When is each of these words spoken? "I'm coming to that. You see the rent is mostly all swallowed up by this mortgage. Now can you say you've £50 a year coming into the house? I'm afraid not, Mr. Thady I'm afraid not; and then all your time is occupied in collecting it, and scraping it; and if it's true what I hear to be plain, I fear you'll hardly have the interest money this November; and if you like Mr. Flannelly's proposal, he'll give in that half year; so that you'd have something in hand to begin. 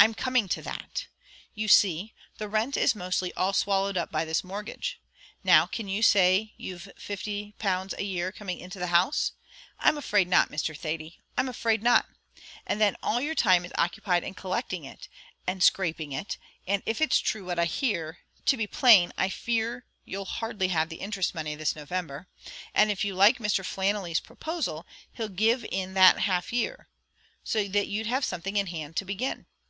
"I'm 0.00 0.14
coming 0.14 0.46
to 0.50 0.62
that. 0.62 1.08
You 1.56 1.66
see 1.66 2.14
the 2.36 2.48
rent 2.48 2.76
is 2.76 2.94
mostly 2.94 3.34
all 3.34 3.52
swallowed 3.52 3.96
up 3.96 4.12
by 4.12 4.24
this 4.24 4.44
mortgage. 4.44 5.00
Now 5.42 5.66
can 5.66 5.88
you 5.88 6.04
say 6.04 6.54
you've 6.56 6.88
£50 6.96 7.98
a 7.98 8.04
year 8.04 8.30
coming 8.30 8.60
into 8.60 8.78
the 8.78 8.86
house? 8.86 9.32
I'm 9.76 9.98
afraid 9.98 10.28
not, 10.28 10.52
Mr. 10.52 10.74
Thady 10.78 11.18
I'm 11.36 11.48
afraid 11.48 11.82
not; 11.82 12.06
and 12.64 12.80
then 12.80 12.96
all 13.02 13.20
your 13.20 13.34
time 13.34 13.64
is 13.64 13.72
occupied 13.76 14.22
in 14.22 14.34
collecting 14.34 14.84
it, 14.84 15.08
and 15.48 15.64
scraping 15.64 16.12
it; 16.12 16.38
and 16.64 16.80
if 16.86 17.00
it's 17.00 17.18
true 17.18 17.44
what 17.44 17.58
I 17.58 17.64
hear 17.64 18.18
to 18.46 18.56
be 18.56 18.68
plain, 18.68 19.12
I 19.18 19.28
fear 19.28 19.84
you'll 20.04 20.26
hardly 20.26 20.68
have 20.68 20.90
the 20.90 21.00
interest 21.00 21.34
money 21.34 21.56
this 21.56 21.74
November; 21.74 22.28
and 22.72 22.92
if 22.92 23.04
you 23.04 23.16
like 23.16 23.38
Mr. 23.38 23.64
Flannelly's 23.64 24.20
proposal, 24.20 24.86
he'll 25.14 25.28
give 25.28 25.66
in 25.72 25.94
that 25.94 26.20
half 26.20 26.52
year; 26.52 26.88
so 27.42 27.66
that 27.66 27.88
you'd 27.88 28.06
have 28.06 28.24
something 28.24 28.56
in 28.56 28.68
hand 28.68 28.94
to 28.96 29.04
begin. 29.04 29.46